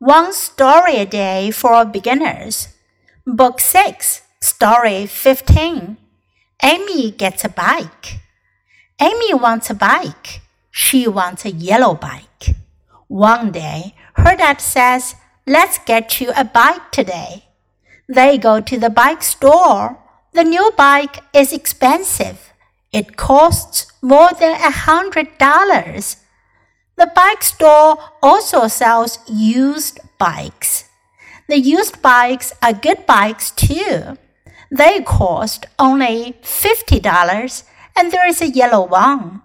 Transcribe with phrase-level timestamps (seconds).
[0.00, 2.68] One Story a Day for Beginners,
[3.26, 5.98] Book 6, Story 15.
[6.62, 8.20] Amy gets a bike.
[8.98, 10.40] Amy wants a bike.
[10.70, 12.56] She wants a yellow bike.
[13.08, 17.44] One day, her dad says, Let's get you a bike today.
[18.08, 19.98] They go to the bike store.
[20.32, 22.54] The new bike is expensive.
[22.90, 26.16] It costs more than a hundred dollars.
[26.99, 30.85] The bike store also sells used bikes.
[31.47, 34.17] The used bikes are good bikes too.
[34.71, 37.63] They cost only $50
[37.95, 39.41] and there is a yellow one.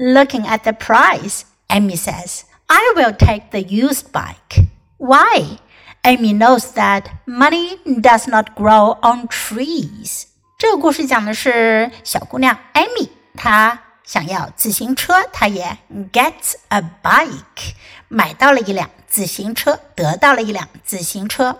[0.00, 4.66] Looking at the price, Amy says, I will take the used bike.
[4.96, 5.58] Why?
[6.04, 10.26] Amy knows that money does not grow on trees.
[10.58, 13.78] 这个故事讲的是小姑娘 Amy，她
[14.09, 15.77] 想要自行车，他也
[16.11, 17.75] gets a bike，
[18.07, 21.59] 买到了一辆自行车，得到了一辆自行车。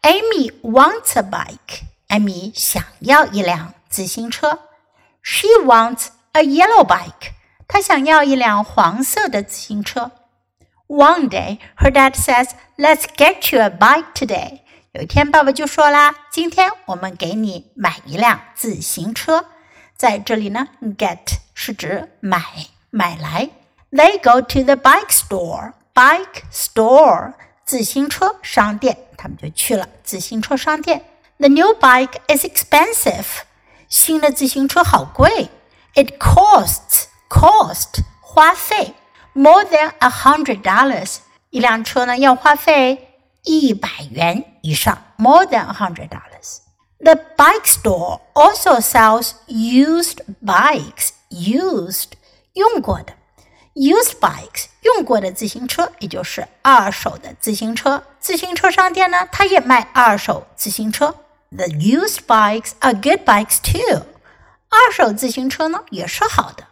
[0.00, 4.60] Amy wants a bike，艾米想要一辆自行车。
[5.22, 7.32] She wants a yellow bike，
[7.68, 10.10] 她想要一辆黄色的自行车。
[10.86, 14.60] One day, her dad says, "Let's get you a bike today."
[14.92, 19.44] 有一天，爸爸就说啦：“今天我们给你买一辆自行车。”
[19.96, 22.42] 在这里呢，get 是指买
[22.90, 23.50] 买来。
[23.90, 31.04] They go to the bike store, bike store 自行车商店，他们就去了自行车商店。
[31.38, 33.26] The new bike is expensive，
[33.88, 35.48] 新的自行车好贵。
[35.94, 38.94] It costs cost 花费
[39.32, 41.18] more than a hundred dollars，
[41.50, 46.33] 一辆车呢要花费一百元以上，more than a hundred dollars。
[46.99, 51.09] the bike store also sells used bikes.
[51.29, 52.13] Used
[52.53, 53.13] 用过的，
[53.75, 58.03] used bikes 用过的自行车，也就是二手的自行车。
[58.19, 61.15] 自行车商店呢，它也卖二手自行车。
[61.51, 64.05] The used bikes are good bikes too.
[64.69, 66.65] 二手自行车呢也是好的。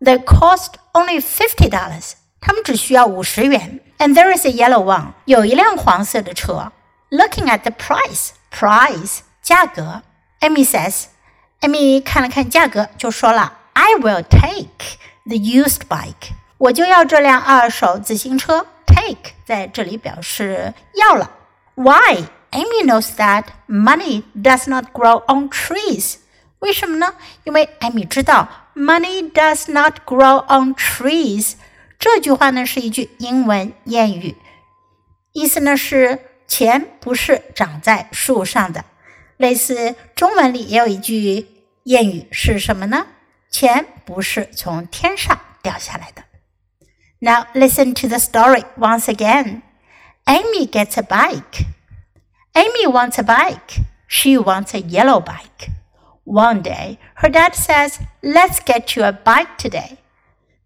[0.00, 2.12] They cost only fifty dollars.
[2.40, 3.80] 他们只需要五十元。
[3.98, 5.14] And there is a yellow one.
[5.24, 6.70] 有一辆黄色的车。
[7.10, 10.01] Looking at the price, price 价格
[10.39, 11.05] ，Amy says。
[11.59, 18.65] Amy 看了看价格，就说了，I will take the used bike，我就要这辆二手自行车。
[18.85, 21.31] Take 在这里表示要了。
[21.75, 22.25] Why?
[22.51, 26.15] Amy knows that money does not grow on trees。
[26.59, 27.15] 为什么呢？
[27.43, 31.53] 因为艾米知道 money does not grow on trees。
[31.97, 34.35] 这句话呢是一句英文谚语，
[35.31, 38.85] 意思呢是钱不是长在树上的。
[39.42, 41.46] 类似中文里也有一句
[41.84, 43.06] 谚语是什么呢？
[43.50, 46.24] 钱不是从天上掉下来的。
[47.20, 49.62] Now listen to the story once again.
[50.26, 51.64] Amy gets a bike.
[52.54, 53.82] Amy wants a bike.
[54.06, 55.70] She wants a yellow bike.
[56.24, 59.98] One day, her dad says, Let's get you a bike today.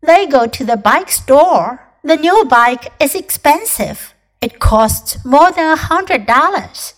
[0.00, 1.80] They go to the bike store.
[2.02, 4.14] The new bike is expensive.
[4.40, 6.94] It costs more than a hundred dollars.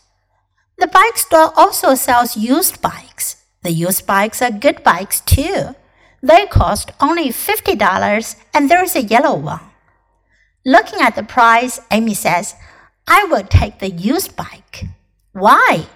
[0.78, 3.44] The bike store also sells used bikes.
[3.64, 5.76] The used bikes are good bikes too.
[6.22, 9.62] They cost only $50 and there's a yellow one.
[10.66, 12.56] Looking at the price, Amy says,
[13.08, 14.86] I will take the used bike.
[15.32, 15.88] Why?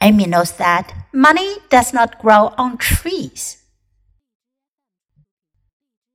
[0.00, 3.58] Amy knows that money does not grow on trees.